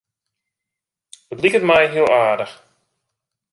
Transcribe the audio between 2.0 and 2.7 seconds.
aardich.